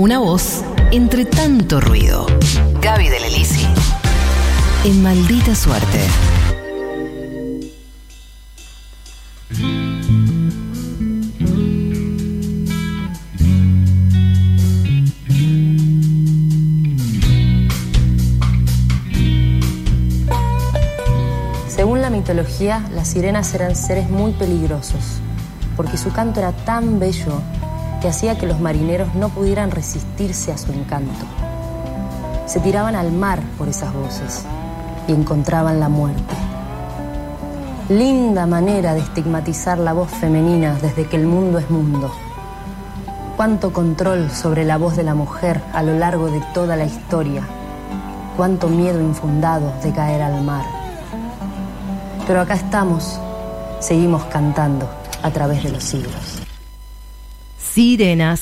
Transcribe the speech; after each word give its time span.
Una 0.00 0.18
voz 0.18 0.64
entre 0.92 1.26
tanto 1.26 1.78
ruido. 1.78 2.24
Gaby 2.80 3.10
de 3.10 3.20
Lelisi. 3.20 3.66
En 4.86 5.02
maldita 5.02 5.54
suerte. 5.54 6.00
Según 21.68 22.00
la 22.00 22.08
mitología, 22.08 22.88
las 22.94 23.08
sirenas 23.08 23.52
eran 23.52 23.76
seres 23.76 24.08
muy 24.08 24.32
peligrosos, 24.32 25.20
porque 25.76 25.98
su 25.98 26.10
canto 26.10 26.40
era 26.40 26.52
tan 26.52 26.98
bello 26.98 27.42
que 28.00 28.08
hacía 28.08 28.38
que 28.38 28.46
los 28.46 28.60
marineros 28.60 29.14
no 29.14 29.28
pudieran 29.28 29.70
resistirse 29.70 30.52
a 30.52 30.58
su 30.58 30.72
encanto. 30.72 31.26
Se 32.46 32.60
tiraban 32.60 32.96
al 32.96 33.12
mar 33.12 33.40
por 33.58 33.68
esas 33.68 33.92
voces 33.92 34.44
y 35.06 35.12
encontraban 35.12 35.80
la 35.80 35.88
muerte. 35.88 36.34
Linda 37.88 38.46
manera 38.46 38.94
de 38.94 39.00
estigmatizar 39.00 39.78
la 39.78 39.92
voz 39.92 40.10
femenina 40.10 40.78
desde 40.80 41.06
que 41.06 41.16
el 41.16 41.26
mundo 41.26 41.58
es 41.58 41.70
mundo. 41.70 42.10
Cuánto 43.36 43.72
control 43.72 44.30
sobre 44.30 44.64
la 44.64 44.78
voz 44.78 44.96
de 44.96 45.02
la 45.02 45.14
mujer 45.14 45.60
a 45.72 45.82
lo 45.82 45.98
largo 45.98 46.30
de 46.30 46.40
toda 46.54 46.76
la 46.76 46.84
historia. 46.84 47.42
Cuánto 48.36 48.68
miedo 48.68 49.00
infundado 49.00 49.72
de 49.82 49.92
caer 49.92 50.22
al 50.22 50.42
mar. 50.42 50.64
Pero 52.26 52.40
acá 52.40 52.54
estamos, 52.54 53.18
seguimos 53.80 54.24
cantando 54.24 54.88
a 55.22 55.30
través 55.30 55.64
de 55.64 55.70
los 55.70 55.82
siglos. 55.82 56.39
Sirenas. 57.72 58.40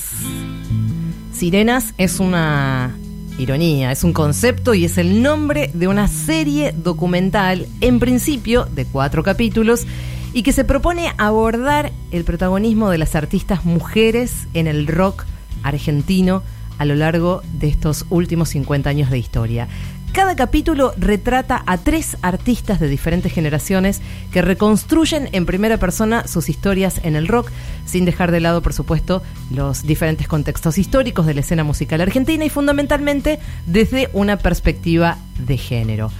Sirenas 1.31 1.93
es 1.99 2.19
una 2.19 2.97
ironía, 3.37 3.91
es 3.91 4.03
un 4.03 4.11
concepto 4.11 4.73
y 4.73 4.85
es 4.85 4.97
el 4.97 5.21
nombre 5.21 5.69
de 5.75 5.87
una 5.87 6.07
serie 6.07 6.73
documental, 6.75 7.67
en 7.79 7.99
principio 7.99 8.65
de 8.65 8.85
cuatro 8.85 9.21
capítulos, 9.21 9.85
y 10.33 10.41
que 10.41 10.51
se 10.51 10.63
propone 10.63 11.13
abordar 11.19 11.91
el 12.11 12.23
protagonismo 12.23 12.89
de 12.89 12.97
las 12.97 13.15
artistas 13.15 13.65
mujeres 13.65 14.47
en 14.55 14.65
el 14.65 14.87
rock 14.87 15.25
argentino 15.61 16.41
a 16.79 16.85
lo 16.85 16.95
largo 16.95 17.43
de 17.59 17.67
estos 17.67 18.07
últimos 18.09 18.49
50 18.49 18.89
años 18.89 19.11
de 19.11 19.19
historia. 19.19 19.67
Cada 20.13 20.35
capítulo 20.35 20.93
retrata 20.97 21.63
a 21.67 21.77
tres 21.77 22.17
artistas 22.23 22.79
de 22.79 22.87
diferentes 22.87 23.31
generaciones 23.31 24.01
que 24.31 24.41
reconstruyen 24.41 25.29
en 25.33 25.45
primera 25.45 25.77
persona 25.77 26.27
sus 26.27 26.49
historias 26.49 26.99
en 27.03 27.15
el 27.15 27.27
rock, 27.27 27.51
sin 27.85 28.05
dejar 28.05 28.31
de 28.31 28.39
lado, 28.39 28.61
por 28.61 28.73
supuesto, 28.73 29.21
los 29.51 29.83
diferentes 29.83 30.27
contextos 30.27 30.77
históricos 30.77 31.25
de 31.27 31.35
la 31.35 31.41
escena 31.41 31.63
musical 31.63 32.01
argentina 32.01 32.43
y 32.43 32.49
fundamentalmente 32.49 33.39
desde 33.67 34.09
una 34.13 34.37
perspectiva 34.37 35.17
de 35.37 35.57
género. 35.57 36.11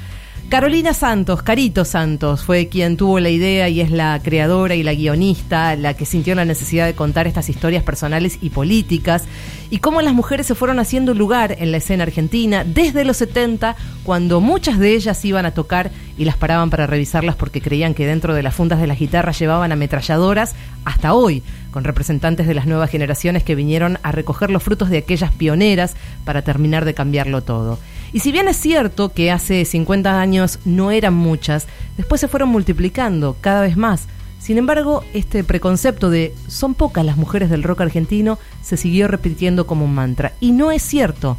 Carolina 0.49 0.95
Santos, 0.95 1.43
Carito 1.43 1.85
Santos, 1.85 2.43
fue 2.43 2.69
quien 2.69 2.97
tuvo 2.97 3.19
la 3.19 3.29
idea 3.29 3.69
y 3.69 3.81
es 3.81 3.91
la 3.91 4.19
creadora 4.19 4.73
y 4.73 4.81
la 4.81 4.95
guionista, 4.95 5.75
la 5.75 5.93
que 5.93 6.07
sintió 6.07 6.33
la 6.33 6.43
necesidad 6.43 6.87
de 6.87 6.95
contar 6.95 7.27
estas 7.27 7.49
historias 7.49 7.83
personales 7.83 8.39
y 8.41 8.49
políticas, 8.49 9.25
y 9.69 9.77
cómo 9.77 10.01
las 10.01 10.15
mujeres 10.15 10.47
se 10.47 10.55
fueron 10.55 10.79
haciendo 10.79 11.13
lugar 11.13 11.55
en 11.59 11.71
la 11.71 11.77
escena 11.77 12.01
argentina 12.01 12.63
desde 12.63 13.05
los 13.05 13.17
70, 13.17 13.75
cuando 14.03 14.41
muchas 14.41 14.79
de 14.79 14.95
ellas 14.95 15.23
iban 15.23 15.45
a 15.45 15.53
tocar 15.53 15.91
y 16.17 16.25
las 16.25 16.35
paraban 16.35 16.71
para 16.71 16.87
revisarlas 16.87 17.35
porque 17.35 17.61
creían 17.61 17.93
que 17.93 18.07
dentro 18.07 18.33
de 18.33 18.41
las 18.41 18.55
fundas 18.55 18.81
de 18.81 18.87
las 18.87 18.97
guitarras 18.97 19.37
llevaban 19.37 19.71
ametralladoras, 19.71 20.55
hasta 20.83 21.13
hoy, 21.13 21.43
con 21.69 21.83
representantes 21.83 22.47
de 22.47 22.55
las 22.55 22.65
nuevas 22.65 22.89
generaciones 22.89 23.43
que 23.43 23.53
vinieron 23.53 23.99
a 24.01 24.11
recoger 24.11 24.49
los 24.49 24.63
frutos 24.63 24.89
de 24.89 24.97
aquellas 24.97 25.31
pioneras 25.31 25.95
para 26.25 26.41
terminar 26.41 26.85
de 26.85 26.95
cambiarlo 26.95 27.43
todo. 27.43 27.77
Y 28.11 28.19
si 28.19 28.31
bien 28.31 28.47
es 28.47 28.57
cierto 28.57 29.09
que 29.09 29.31
hace 29.31 29.65
50 29.65 30.19
años 30.19 30.59
no 30.65 30.91
eran 30.91 31.13
muchas, 31.13 31.67
después 31.97 32.21
se 32.21 32.27
fueron 32.27 32.49
multiplicando 32.49 33.37
cada 33.39 33.61
vez 33.61 33.77
más. 33.77 34.07
Sin 34.39 34.57
embargo, 34.57 35.03
este 35.13 35.43
preconcepto 35.43 36.09
de 36.09 36.33
son 36.47 36.73
pocas 36.73 37.05
las 37.05 37.17
mujeres 37.17 37.49
del 37.49 37.63
rock 37.63 37.81
argentino 37.81 38.39
se 38.63 38.77
siguió 38.77 39.07
repitiendo 39.07 39.67
como 39.67 39.85
un 39.85 39.93
mantra. 39.93 40.33
Y 40.39 40.53
no 40.53 40.71
es 40.71 40.81
cierto, 40.81 41.37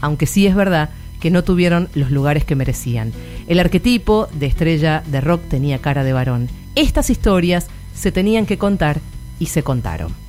aunque 0.00 0.26
sí 0.26 0.46
es 0.46 0.54
verdad 0.54 0.90
que 1.18 1.30
no 1.30 1.44
tuvieron 1.44 1.88
los 1.94 2.10
lugares 2.10 2.44
que 2.44 2.56
merecían. 2.56 3.12
El 3.46 3.58
arquetipo 3.58 4.28
de 4.34 4.46
estrella 4.46 5.02
de 5.06 5.20
rock 5.20 5.42
tenía 5.48 5.78
cara 5.78 6.04
de 6.04 6.12
varón. 6.12 6.48
Estas 6.74 7.10
historias 7.10 7.68
se 7.94 8.12
tenían 8.12 8.44
que 8.44 8.58
contar 8.58 9.00
y 9.38 9.46
se 9.46 9.62
contaron. 9.62 10.21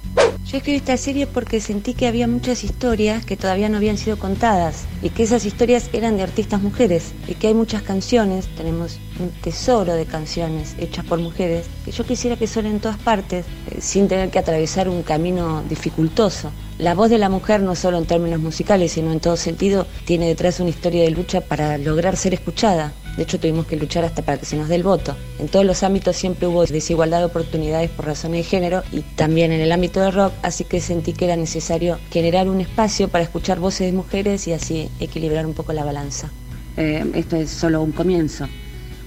Yo 0.54 0.58
escribí 0.58 0.78
esta 0.78 0.98
serie 0.98 1.26
porque 1.26 1.60
sentí 1.60 1.96
que 1.96 2.06
había 2.06 2.28
muchas 2.28 2.64
historias 2.64 3.26
que 3.26 3.36
todavía 3.36 3.70
no 3.70 3.78
habían 3.78 3.98
sido 3.98 4.20
contadas 4.20 4.86
y 5.02 5.10
que 5.10 5.24
esas 5.24 5.46
historias 5.46 5.90
eran 5.94 6.16
de 6.16 6.22
artistas 6.22 6.62
mujeres 6.62 7.14
y 7.28 7.34
que 7.34 7.48
hay 7.48 7.56
muchas 7.56 7.82
canciones, 7.82 8.46
tenemos 8.56 9.00
un 9.20 9.32
tesoro 9.32 9.96
de 9.96 10.06
canciones 10.06 10.76
hechas 10.78 11.06
por 11.06 11.18
mujeres 11.18 11.66
que 11.84 11.92
yo 11.92 12.06
quisiera 12.06 12.36
que 12.36 12.46
suenen 12.46 12.74
en 12.74 12.80
todas 12.82 13.00
partes 13.00 13.48
eh, 13.72 13.82
sin 13.82 14.08
tener 14.08 14.30
que 14.30 14.38
atravesar 14.38 14.90
un 14.90 15.02
camino 15.02 15.64
dificultoso. 15.68 16.52
La 16.78 16.94
voz 16.94 17.10
de 17.10 17.18
la 17.18 17.30
mujer, 17.30 17.62
no 17.64 17.74
solo 17.74 17.98
en 17.98 18.06
términos 18.06 18.40
musicales, 18.40 18.92
sino 18.92 19.12
en 19.12 19.22
todo 19.22 19.38
sentido, 19.38 19.88
tiene 20.06 20.28
detrás 20.28 20.60
una 20.60 20.70
historia 20.70 21.02
de 21.02 21.10
lucha 21.10 21.42
para 21.42 21.80
lograr 21.80 22.16
ser 22.16 22.36
escuchada. 22.36 22.94
De 23.18 23.24
hecho, 23.24 23.40
tuvimos 23.40 23.68
que 23.68 23.76
luchar 23.76 24.06
hasta 24.06 24.24
para 24.24 24.38
que 24.40 24.46
se 24.46 24.58
nos 24.58 24.70
dé 24.70 24.76
el 24.76 24.84
voto. 24.84 25.16
En 25.40 25.48
todos 25.48 25.66
los 25.66 25.84
ámbitos 25.84 26.16
siempre 26.16 26.48
hubo 26.48 26.66
desigualdad 26.66 27.20
de 27.20 27.26
oportunidades 27.26 27.92
por 27.92 28.06
razones 28.06 28.40
de 28.40 28.50
género 28.50 28.84
y 28.92 29.02
también 29.02 29.52
en 29.52 29.62
el 29.62 29.72
ámbito 29.72 30.02
del 30.02 30.14
rock, 30.14 30.34
así 30.42 30.64
que 30.64 30.82
sentí 30.82 31.14
que 31.14 31.26
era 31.26 31.36
necesario 31.36 32.00
generar 32.12 32.50
un 32.50 32.60
espacio 32.62 33.10
para 33.10 33.24
escuchar 33.24 33.60
voces 33.60 33.88
de 33.88 33.94
mujeres 33.94 34.48
y 34.48 34.54
así 34.54 34.90
equilibrar 35.00 35.46
un 35.46 35.54
poco 35.54 35.74
la 35.74 35.86
balanza. 35.86 36.32
Eh, 36.76 37.06
esto 37.14 37.36
es 37.36 37.52
solo 37.52 37.84
un 37.84 37.92
comienzo. 37.92 38.48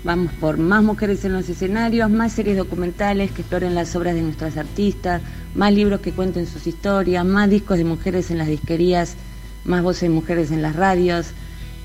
Vamos 0.04 0.32
por 0.34 0.56
más 0.56 0.84
mujeres 0.84 1.24
en 1.24 1.32
los 1.32 1.48
escenarios, 1.48 2.08
más 2.08 2.32
series 2.32 2.56
documentales 2.56 3.32
que 3.32 3.42
exploren 3.42 3.74
las 3.74 3.96
obras 3.96 4.14
de 4.14 4.22
nuestras 4.22 4.56
artistas, 4.56 5.20
más 5.56 5.72
libros 5.72 5.98
que 5.98 6.12
cuenten 6.12 6.46
sus 6.46 6.68
historias, 6.68 7.24
más 7.24 7.50
discos 7.50 7.76
de 7.76 7.84
mujeres 7.84 8.30
en 8.30 8.38
las 8.38 8.46
disquerías, 8.46 9.16
más 9.64 9.82
voces 9.82 10.02
de 10.02 10.10
mujeres 10.10 10.52
en 10.52 10.62
las 10.62 10.76
radios. 10.76 11.26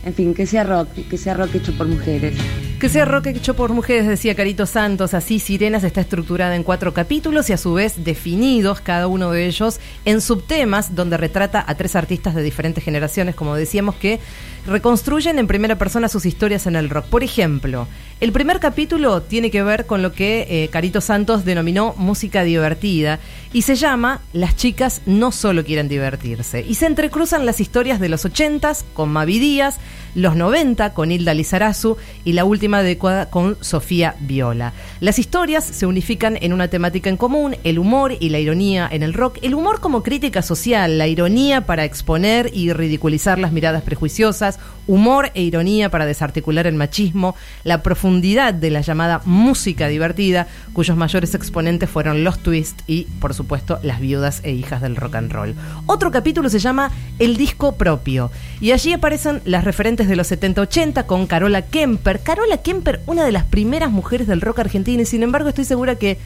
En 0.04 0.14
fin, 0.14 0.34
que 0.34 0.46
sea 0.46 0.64
rock, 0.64 0.90
que 1.10 1.18
sea 1.18 1.36
rock 1.36 1.56
hecho 1.56 1.78
por 1.78 1.88
mujeres. 1.88 2.36
Que 2.82 2.90
sea 2.90 3.06
rock 3.06 3.28
hecho 3.28 3.56
por 3.56 3.72
mujeres, 3.74 4.08
decía 4.08 4.34
Carito 4.34 4.66
Santos. 4.66 5.14
Así, 5.14 5.38
Sirenas 5.38 5.84
está 5.84 6.02
estructurada 6.02 6.56
en 6.56 6.64
cuatro 6.64 6.96
capítulos 6.96 7.48
y 7.52 7.54
a 7.54 7.58
su 7.58 7.76
vez 7.76 8.04
definidos 8.04 8.82
cada 8.82 9.06
uno 9.06 9.30
de 9.30 9.46
ellos 9.46 9.80
en 10.04 10.20
subtemas 10.20 10.96
donde 10.96 11.16
retrata 11.18 11.64
a 11.68 11.76
tres 11.76 11.96
artistas 11.96 12.34
de 12.34 12.42
diferentes 12.42 12.84
generaciones, 12.84 13.36
como 13.36 13.56
decíamos, 13.56 13.94
que 13.94 14.20
reconstruyen 14.66 15.38
en 15.38 15.46
primera 15.46 15.78
persona 15.78 16.10
sus 16.10 16.26
historias 16.26 16.66
en 16.66 16.76
el 16.76 16.90
rock. 16.90 17.06
Por 17.06 17.24
ejemplo, 17.24 17.88
el 18.20 18.32
primer 18.32 18.60
capítulo 18.60 19.22
tiene 19.22 19.52
que 19.52 19.62
ver 19.62 19.86
con 19.86 20.02
lo 20.02 20.12
que 20.12 20.48
eh, 20.50 20.70
Carito 20.70 21.02
Santos 21.02 21.46
denominó 21.46 21.94
música 21.98 22.44
divertida 22.44 23.20
y 23.54 23.62
se 23.62 23.76
llama 23.76 24.22
Las 24.34 24.56
chicas 24.56 25.02
no 25.06 25.32
solo 25.32 25.64
quieren 25.64 25.88
divertirse. 25.88 26.66
Y 26.68 26.74
se 26.76 26.88
entrecruzan 26.88 27.46
las 27.46 27.60
historias 27.60 28.00
de 28.00 28.10
los 28.10 28.26
80 28.26 28.74
con 28.94 29.10
Mavi 29.10 29.38
Díaz, 29.38 29.78
los 30.16 30.36
90 30.36 30.94
con 30.94 31.12
Hilda 31.12 31.34
Lizarazu 31.34 31.98
y 32.24 32.34
la 32.34 32.46
última 32.46 32.84
década 32.84 33.30
con 33.30 33.58
Sofía 33.62 34.16
Viola. 34.20 34.74
Las 35.00 35.20
historias 35.20 35.64
se 35.64 35.86
unifican 35.86 36.38
en 36.42 36.54
una 36.54 36.68
temática 36.68 37.10
en 37.10 37.18
común, 37.18 37.56
el 37.64 37.80
humor 37.80 38.14
y 38.20 38.30
la 38.30 38.40
ironía 38.40 38.88
en 38.92 39.04
el 39.04 39.14
rock, 39.14 39.40
el 39.42 39.54
humor 39.54 39.80
como 39.80 40.04
crítica 40.04 40.42
social, 40.42 40.98
la 40.98 41.08
ironía 41.08 41.66
para 41.66 41.86
exponer 41.86 42.50
y 42.54 42.74
ridiculizar 42.74 43.40
las 43.40 43.52
miradas 43.52 43.84
prejuiciosas, 43.84 44.60
humor 44.88 45.32
e 45.34 45.42
ironía 45.42 45.90
para 45.90 46.06
desarticular 46.06 46.68
el 46.68 46.76
machismo, 46.76 47.36
la 47.64 47.84
profundidad 47.84 48.54
de 48.54 48.72
la 48.72 48.82
llamada 48.82 49.22
música 49.26 49.88
divertida, 49.88 50.48
cuyos 50.74 50.98
mayores 50.98 51.36
exponentes 51.36 51.90
fueron 51.90 52.24
los 52.24 52.40
Twist 52.40 52.82
y, 52.88 53.04
por 53.20 53.34
supuesto, 53.34 53.80
las 53.84 54.00
viudas 54.00 54.42
e 54.44 54.52
hijas 54.52 54.82
del 54.82 54.96
rock 54.96 55.16
and 55.16 55.32
roll. 55.32 55.56
Otro 55.86 56.12
capítulo 56.12 56.50
se 56.50 56.60
llama 56.60 56.92
El 57.20 57.38
disco 57.38 57.76
propio 57.76 58.32
y 58.60 58.72
allí 58.72 58.94
aparecen 58.94 59.42
las 59.46 59.64
referentes 59.64 60.01
de 60.08 60.16
los 60.16 60.32
70-80 60.32 61.06
con 61.06 61.28
Carola 61.28 61.62
Kemper. 61.64 62.20
Carola 62.22 62.58
Kemper, 62.58 63.02
una 63.08 63.24
de 63.24 63.32
las 63.32 63.44
primeras 63.44 63.92
mujeres 63.92 64.28
del 64.28 64.42
rock 64.42 64.60
argentino 64.60 65.02
y 65.02 65.06
sin 65.06 65.24
embargo 65.24 65.50
estoy 65.50 65.66
segura 65.66 65.96
que 65.96 66.18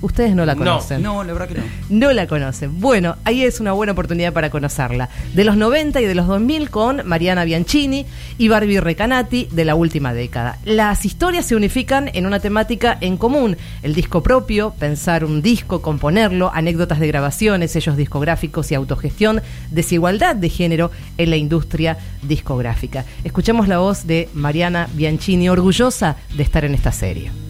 Ustedes 0.00 0.34
no 0.34 0.44
la 0.44 0.54
conocen. 0.54 1.02
No, 1.02 1.24
la 1.24 1.32
verdad 1.32 1.48
que 1.48 1.54
no. 1.54 1.64
No 1.88 2.12
la 2.12 2.26
conocen. 2.26 2.80
Bueno, 2.80 3.16
ahí 3.24 3.42
es 3.42 3.60
una 3.60 3.72
buena 3.72 3.92
oportunidad 3.92 4.32
para 4.32 4.50
conocerla. 4.50 5.08
De 5.34 5.44
los 5.44 5.56
90 5.56 6.00
y 6.00 6.04
de 6.04 6.14
los 6.14 6.26
2000 6.26 6.70
con 6.70 7.06
Mariana 7.06 7.44
Bianchini 7.44 8.06
y 8.36 8.48
Barbie 8.48 8.80
Recanati 8.80 9.48
de 9.50 9.64
la 9.64 9.74
última 9.74 10.12
década. 10.12 10.58
Las 10.64 11.04
historias 11.04 11.46
se 11.46 11.56
unifican 11.56 12.10
en 12.12 12.26
una 12.26 12.40
temática 12.40 12.98
en 13.00 13.16
común. 13.16 13.56
El 13.82 13.94
disco 13.94 14.22
propio, 14.22 14.74
pensar 14.78 15.24
un 15.24 15.42
disco, 15.42 15.80
componerlo, 15.80 16.50
anécdotas 16.52 17.00
de 17.00 17.08
grabaciones, 17.08 17.72
sellos 17.72 17.96
discográficos 17.96 18.70
y 18.70 18.74
autogestión, 18.74 19.40
desigualdad 19.70 20.36
de 20.36 20.48
género 20.48 20.90
en 21.18 21.30
la 21.30 21.36
industria 21.36 21.98
discográfica. 22.22 23.04
Escuchemos 23.24 23.68
la 23.68 23.78
voz 23.78 24.06
de 24.06 24.28
Mariana 24.34 24.88
Bianchini, 24.94 25.48
orgullosa 25.48 26.16
de 26.36 26.42
estar 26.42 26.64
en 26.64 26.74
esta 26.74 26.92
serie. 26.92 27.43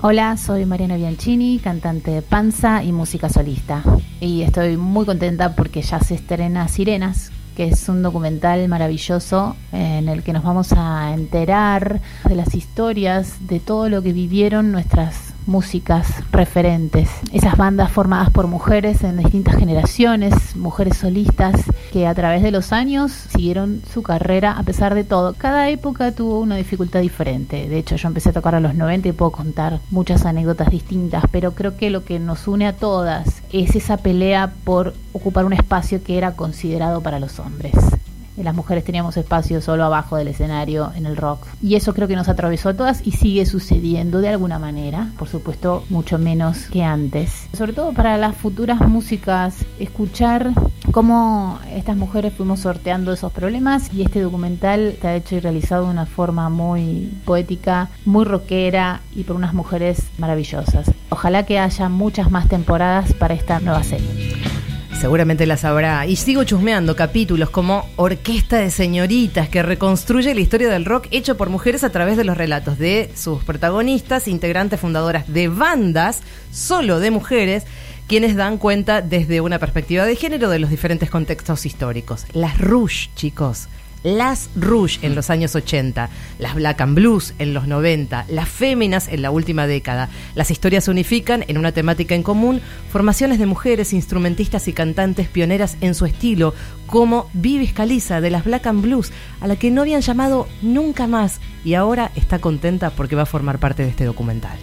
Hola, 0.00 0.36
soy 0.36 0.64
Mariana 0.64 0.94
Bianchini, 0.94 1.58
cantante 1.58 2.12
de 2.12 2.22
panza 2.22 2.84
y 2.84 2.92
música 2.92 3.28
solista. 3.28 3.82
Y 4.20 4.42
estoy 4.42 4.76
muy 4.76 5.04
contenta 5.04 5.56
porque 5.56 5.82
ya 5.82 5.98
se 5.98 6.14
estrena 6.14 6.68
Sirenas, 6.68 7.32
que 7.56 7.66
es 7.66 7.88
un 7.88 8.00
documental 8.04 8.68
maravilloso 8.68 9.56
en 9.72 10.08
el 10.08 10.22
que 10.22 10.32
nos 10.32 10.44
vamos 10.44 10.72
a 10.72 11.12
enterar 11.12 12.00
de 12.28 12.36
las 12.36 12.54
historias, 12.54 13.48
de 13.48 13.58
todo 13.58 13.88
lo 13.88 14.00
que 14.00 14.12
vivieron 14.12 14.70
nuestras 14.70 15.27
músicas 15.48 16.06
referentes. 16.30 17.08
Esas 17.32 17.56
bandas 17.56 17.90
formadas 17.90 18.30
por 18.30 18.46
mujeres 18.46 19.02
en 19.02 19.16
distintas 19.16 19.56
generaciones, 19.56 20.54
mujeres 20.54 20.98
solistas 20.98 21.62
que 21.90 22.06
a 22.06 22.14
través 22.14 22.42
de 22.42 22.50
los 22.50 22.72
años 22.72 23.10
siguieron 23.10 23.82
su 23.92 24.02
carrera 24.02 24.52
a 24.52 24.62
pesar 24.62 24.94
de 24.94 25.04
todo. 25.04 25.34
Cada 25.34 25.70
época 25.70 26.12
tuvo 26.12 26.38
una 26.38 26.56
dificultad 26.56 27.00
diferente. 27.00 27.68
De 27.68 27.78
hecho, 27.78 27.96
yo 27.96 28.08
empecé 28.08 28.28
a 28.28 28.34
tocar 28.34 28.54
a 28.54 28.60
los 28.60 28.74
90 28.74 29.08
y 29.08 29.12
puedo 29.12 29.32
contar 29.32 29.80
muchas 29.90 30.26
anécdotas 30.26 30.70
distintas, 30.70 31.24
pero 31.32 31.52
creo 31.52 31.76
que 31.76 31.90
lo 31.90 32.04
que 32.04 32.18
nos 32.18 32.46
une 32.46 32.66
a 32.66 32.74
todas 32.74 33.42
es 33.50 33.74
esa 33.74 33.96
pelea 33.96 34.52
por 34.64 34.94
ocupar 35.12 35.46
un 35.46 35.54
espacio 35.54 36.04
que 36.04 36.18
era 36.18 36.36
considerado 36.36 37.00
para 37.00 37.18
los 37.18 37.38
hombres 37.38 37.74
las 38.42 38.54
mujeres 38.54 38.84
teníamos 38.84 39.16
espacio 39.16 39.60
solo 39.60 39.84
abajo 39.84 40.16
del 40.16 40.28
escenario 40.28 40.92
en 40.94 41.06
el 41.06 41.16
rock. 41.16 41.46
Y 41.62 41.74
eso 41.74 41.94
creo 41.94 42.08
que 42.08 42.16
nos 42.16 42.28
atravesó 42.28 42.70
a 42.70 42.74
todas 42.74 43.06
y 43.06 43.12
sigue 43.12 43.46
sucediendo 43.46 44.20
de 44.20 44.28
alguna 44.28 44.58
manera, 44.58 45.08
por 45.18 45.28
supuesto 45.28 45.84
mucho 45.90 46.18
menos 46.18 46.66
que 46.70 46.82
antes. 46.82 47.48
Sobre 47.56 47.72
todo 47.72 47.92
para 47.92 48.16
las 48.16 48.36
futuras 48.36 48.80
músicas, 48.80 49.56
escuchar 49.78 50.52
cómo 50.92 51.58
estas 51.72 51.96
mujeres 51.96 52.32
fuimos 52.32 52.60
sorteando 52.60 53.12
esos 53.12 53.32
problemas 53.32 53.92
y 53.92 54.02
este 54.02 54.20
documental 54.20 54.80
está 54.88 55.14
hecho 55.14 55.36
y 55.36 55.40
realizado 55.40 55.84
de 55.84 55.90
una 55.90 56.06
forma 56.06 56.48
muy 56.48 57.12
poética, 57.24 57.88
muy 58.04 58.24
rockera 58.24 59.00
y 59.14 59.24
por 59.24 59.36
unas 59.36 59.54
mujeres 59.54 60.08
maravillosas. 60.18 60.90
Ojalá 61.10 61.44
que 61.44 61.58
haya 61.58 61.88
muchas 61.88 62.30
más 62.30 62.48
temporadas 62.48 63.12
para 63.14 63.34
esta 63.34 63.60
nueva 63.60 63.82
serie. 63.82 64.27
Seguramente 65.00 65.46
las 65.46 65.64
habrá. 65.64 66.06
Y 66.06 66.16
sigo 66.16 66.42
chusmeando 66.42 66.96
capítulos 66.96 67.50
como 67.50 67.88
Orquesta 67.94 68.56
de 68.56 68.72
Señoritas, 68.72 69.48
que 69.48 69.62
reconstruye 69.62 70.34
la 70.34 70.40
historia 70.40 70.68
del 70.68 70.84
rock 70.84 71.06
hecho 71.12 71.36
por 71.36 71.50
mujeres 71.50 71.84
a 71.84 71.90
través 71.90 72.16
de 72.16 72.24
los 72.24 72.36
relatos 72.36 72.78
de 72.78 73.08
sus 73.14 73.44
protagonistas, 73.44 74.26
integrantes 74.26 74.80
fundadoras 74.80 75.32
de 75.32 75.46
bandas, 75.46 76.20
solo 76.50 76.98
de 76.98 77.12
mujeres, 77.12 77.64
quienes 78.08 78.34
dan 78.34 78.58
cuenta 78.58 79.00
desde 79.00 79.40
una 79.40 79.60
perspectiva 79.60 80.04
de 80.04 80.16
género 80.16 80.50
de 80.50 80.58
los 80.58 80.68
diferentes 80.68 81.10
contextos 81.10 81.64
históricos. 81.64 82.26
Las 82.32 82.58
Rush, 82.58 83.08
chicos 83.14 83.68
las 84.02 84.50
Rouge 84.56 84.98
en 85.02 85.14
los 85.14 85.30
años 85.30 85.54
80, 85.54 86.08
las 86.38 86.54
Black 86.54 86.80
and 86.80 86.94
Blues 86.94 87.34
en 87.38 87.54
los 87.54 87.66
90, 87.66 88.26
las 88.28 88.48
Féminas 88.48 89.08
en 89.08 89.22
la 89.22 89.30
última 89.30 89.66
década. 89.66 90.08
Las 90.34 90.50
historias 90.50 90.84
se 90.84 90.90
unifican 90.90 91.44
en 91.48 91.58
una 91.58 91.72
temática 91.72 92.14
en 92.14 92.22
común, 92.22 92.60
formaciones 92.90 93.38
de 93.38 93.46
mujeres, 93.46 93.92
instrumentistas 93.92 94.68
y 94.68 94.72
cantantes 94.72 95.28
pioneras 95.28 95.76
en 95.80 95.94
su 95.94 96.06
estilo, 96.06 96.54
como 96.86 97.28
Vivi 97.32 97.66
Scalisa 97.66 98.20
de 98.20 98.30
las 98.30 98.44
Black 98.44 98.66
and 98.66 98.82
Blues, 98.82 99.12
a 99.40 99.46
la 99.46 99.56
que 99.56 99.70
no 99.70 99.82
habían 99.82 100.00
llamado 100.00 100.48
nunca 100.62 101.06
más 101.06 101.40
y 101.64 101.74
ahora 101.74 102.10
está 102.14 102.38
contenta 102.38 102.90
porque 102.90 103.16
va 103.16 103.22
a 103.22 103.26
formar 103.26 103.58
parte 103.58 103.82
de 103.82 103.90
este 103.90 104.04
documental. 104.04 104.58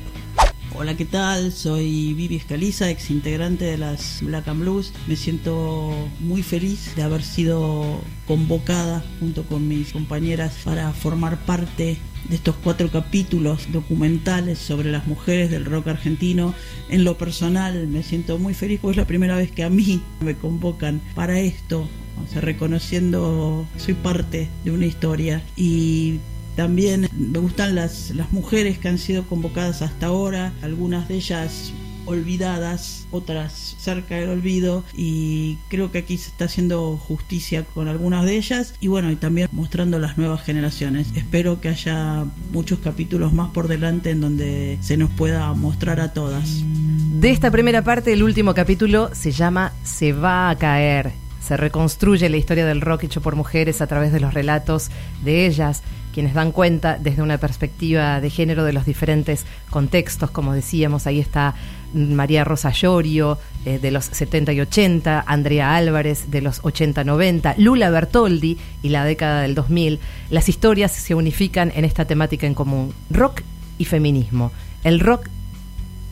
Hola, 0.77 0.97
¿qué 0.97 1.05
tal? 1.05 1.53
Soy 1.53 2.13
Vivi 2.13 2.35
Escaliza, 2.35 2.89
ex 2.89 3.09
integrante 3.09 3.63
de 3.63 3.77
las 3.77 4.19
Black 4.21 4.49
and 4.49 4.59
Blues. 4.59 4.91
Me 5.07 5.15
siento 5.15 5.93
muy 6.19 6.43
feliz 6.43 6.93
de 6.97 7.03
haber 7.03 7.23
sido 7.23 8.01
convocada 8.27 9.01
junto 9.21 9.43
con 9.43 9.69
mis 9.69 9.93
compañeras 9.93 10.53
para 10.65 10.91
formar 10.91 11.37
parte 11.45 11.97
de 12.27 12.35
estos 12.35 12.55
cuatro 12.61 12.91
capítulos 12.91 13.71
documentales 13.71 14.59
sobre 14.59 14.91
las 14.91 15.07
mujeres 15.07 15.49
del 15.49 15.63
rock 15.63 15.87
argentino. 15.87 16.53
En 16.89 17.05
lo 17.05 17.17
personal 17.17 17.87
me 17.87 18.03
siento 18.03 18.37
muy 18.37 18.53
feliz 18.53 18.81
porque 18.81 18.95
es 18.95 18.97
la 18.97 19.07
primera 19.07 19.37
vez 19.37 19.51
que 19.51 19.63
a 19.63 19.69
mí 19.69 20.01
me 20.19 20.35
convocan 20.35 21.01
para 21.15 21.39
esto, 21.39 21.87
o 22.21 22.31
sea, 22.31 22.41
reconociendo 22.41 23.65
soy 23.77 23.93
parte 23.93 24.49
de 24.65 24.71
una 24.71 24.87
historia 24.87 25.41
y 25.55 26.19
también 26.55 27.09
me 27.17 27.39
gustan 27.39 27.75
las, 27.75 28.11
las 28.11 28.31
mujeres 28.31 28.77
que 28.77 28.87
han 28.87 28.97
sido 28.97 29.27
convocadas 29.27 29.81
hasta 29.81 30.07
ahora, 30.07 30.53
algunas 30.61 31.07
de 31.07 31.15
ellas 31.15 31.73
olvidadas, 32.05 33.07
otras 33.11 33.75
cerca 33.79 34.15
del 34.15 34.29
olvido 34.29 34.83
y 34.95 35.57
creo 35.69 35.91
que 35.91 35.99
aquí 35.99 36.17
se 36.17 36.29
está 36.29 36.45
haciendo 36.45 36.97
justicia 36.97 37.63
con 37.63 37.87
algunas 37.87 38.25
de 38.25 38.37
ellas 38.37 38.75
y 38.79 38.87
bueno, 38.87 39.11
y 39.11 39.15
también 39.15 39.49
mostrando 39.51 39.99
las 39.99 40.17
nuevas 40.17 40.43
generaciones. 40.43 41.07
Espero 41.15 41.59
que 41.61 41.69
haya 41.69 42.25
muchos 42.51 42.79
capítulos 42.79 43.33
más 43.33 43.49
por 43.51 43.67
delante 43.67 44.11
en 44.11 44.21
donde 44.21 44.77
se 44.81 44.97
nos 44.97 45.09
pueda 45.11 45.53
mostrar 45.53 45.99
a 45.99 46.13
todas. 46.13 46.63
De 47.19 47.31
esta 47.31 47.51
primera 47.51 47.83
parte, 47.83 48.13
el 48.13 48.23
último 48.23 48.53
capítulo 48.53 49.09
se 49.13 49.31
llama 49.31 49.73
Se 49.83 50.13
va 50.13 50.49
a 50.49 50.57
caer. 50.57 51.24
Se 51.45 51.57
reconstruye 51.57 52.27
la 52.27 52.37
historia 52.37 52.65
del 52.65 52.81
rock 52.81 53.03
hecho 53.03 53.21
por 53.21 53.35
mujeres 53.35 53.79
a 53.81 53.87
través 53.87 54.11
de 54.11 54.19
los 54.19 54.33
relatos 54.33 54.89
de 55.23 55.45
ellas, 55.45 55.83
quienes 56.11 56.33
dan 56.33 56.51
cuenta 56.51 56.97
desde 56.97 57.21
una 57.21 57.37
perspectiva 57.37 58.19
de 58.19 58.31
género 58.31 58.63
de 58.63 58.73
los 58.73 58.85
diferentes 58.85 59.45
contextos, 59.69 60.31
como 60.31 60.53
decíamos, 60.53 61.05
ahí 61.05 61.19
está 61.19 61.53
María 61.93 62.43
Rosa 62.43 62.71
Llorio 62.71 63.37
eh, 63.65 63.77
de 63.79 63.91
los 63.91 64.05
70 64.05 64.53
y 64.53 64.61
80, 64.61 65.23
Andrea 65.27 65.75
Álvarez 65.75 66.31
de 66.31 66.41
los 66.41 66.63
80-90, 66.63 67.55
Lula 67.57 67.91
Bertoldi 67.91 68.57
y 68.81 68.89
la 68.89 69.05
década 69.05 69.41
del 69.41 69.53
2000. 69.53 69.99
Las 70.31 70.49
historias 70.49 70.91
se 70.91 71.13
unifican 71.13 71.71
en 71.75 71.85
esta 71.85 72.05
temática 72.05 72.47
en 72.47 72.55
común, 72.55 72.93
rock 73.11 73.41
y 73.77 73.85
feminismo. 73.85 74.51
El 74.83 74.99
rock 74.99 75.29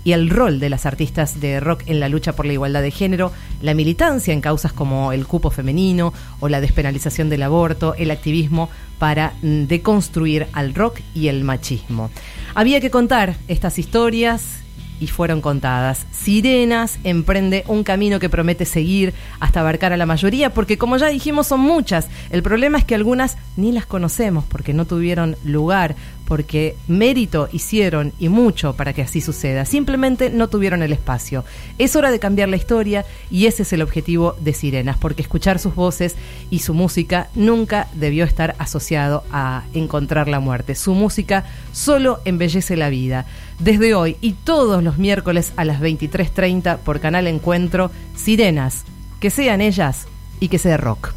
y 0.03 0.11
el 0.11 0.29
rol 0.29 0.59
de 0.59 0.69
las 0.69 0.85
artistas 0.85 1.39
de 1.39 1.59
rock 1.59 1.83
en 1.85 1.99
la 1.99 2.09
lucha 2.09 2.33
por 2.33 2.45
la 2.45 2.53
igualdad 2.53 2.81
de 2.81 2.91
género, 2.91 3.31
la 3.61 3.73
militancia 3.73 4.33
en 4.33 4.41
causas 4.41 4.73
como 4.73 5.11
el 5.11 5.25
cupo 5.27 5.49
femenino 5.49 6.13
o 6.39 6.49
la 6.49 6.61
despenalización 6.61 7.29
del 7.29 7.43
aborto, 7.43 7.95
el 7.95 8.11
activismo 8.11 8.69
para 8.99 9.33
mm, 9.41 9.63
deconstruir 9.63 10.47
al 10.53 10.73
rock 10.73 10.99
y 11.13 11.27
el 11.27 11.43
machismo. 11.43 12.09
Había 12.55 12.81
que 12.81 12.91
contar 12.91 13.35
estas 13.47 13.79
historias 13.79 14.62
y 15.03 15.07
fueron 15.07 15.41
contadas. 15.41 16.05
Sirenas 16.13 16.97
emprende 17.03 17.65
un 17.67 17.83
camino 17.83 18.21
que 18.21 18.29
promete 18.29 18.63
seguir 18.63 19.13
hasta 19.41 19.59
abarcar 19.59 19.91
a 19.91 19.97
la 19.97 20.05
mayoría, 20.05 20.53
porque 20.53 20.77
como 20.77 20.95
ya 20.95 21.07
dijimos 21.07 21.47
son 21.47 21.59
muchas. 21.59 22.07
El 22.29 22.41
problema 22.41 22.77
es 22.77 22.85
que 22.85 22.95
algunas 22.95 23.37
ni 23.57 23.73
las 23.73 23.85
conocemos 23.85 24.45
porque 24.45 24.73
no 24.73 24.85
tuvieron 24.85 25.35
lugar, 25.43 25.97
porque 26.23 26.77
mérito 26.87 27.49
hicieron 27.51 28.13
y 28.17 28.29
mucho 28.29 28.77
para 28.77 28.93
que 28.93 29.01
así 29.01 29.19
suceda. 29.19 29.65
Simplemente 29.65 30.29
no 30.29 30.47
tuvieron 30.47 30.81
el 30.83 30.93
espacio. 30.93 31.43
Es 31.77 31.97
hora 31.97 32.09
de 32.09 32.19
cambiar 32.19 32.47
la 32.47 32.55
historia 32.55 33.05
y 33.29 33.47
ese 33.47 33.63
es 33.63 33.73
el 33.73 33.81
objetivo 33.81 34.37
de 34.39 34.53
Sirenas, 34.53 34.97
porque 34.97 35.21
escuchar 35.21 35.59
sus 35.59 35.75
voces 35.75 36.15
y 36.49 36.59
su 36.59 36.73
música 36.73 37.27
nunca 37.35 37.89
debió 37.93 38.23
estar 38.23 38.55
asociado 38.57 39.25
a 39.33 39.63
encontrar 39.73 40.29
la 40.29 40.39
muerte. 40.39 40.75
Su 40.75 40.93
música 40.93 41.43
solo 41.73 42.21
embellece 42.23 42.77
la 42.77 42.87
vida. 42.87 43.25
Desde 43.59 43.93
hoy 43.95 44.17
y 44.21 44.33
todos 44.33 44.83
los 44.83 44.97
miércoles 44.97 45.53
a 45.55 45.65
las 45.65 45.79
23:30 45.79 46.77
por 46.77 46.99
Canal 46.99 47.27
Encuentro, 47.27 47.91
Sirenas, 48.15 48.83
que 49.19 49.29
sean 49.29 49.61
ellas 49.61 50.07
y 50.39 50.47
que 50.49 50.59
sea 50.59 50.77
rock. 50.77 51.13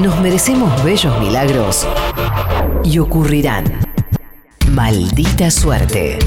Nos 0.00 0.20
merecemos 0.20 0.84
bellos 0.84 1.18
milagros 1.20 1.86
y 2.84 2.98
ocurrirán. 2.98 3.64
Maldita 4.72 5.50
suerte. 5.50 6.18